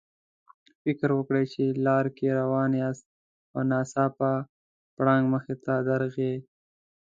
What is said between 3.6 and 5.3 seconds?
ناڅاپه پړانګ